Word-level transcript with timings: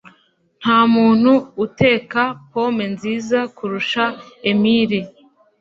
Ntamuntu 0.61 1.31
uteka 1.65 2.21
pome 2.51 2.85
nziza 2.93 3.39
kurusha 3.55 4.03
Emily. 4.51 4.99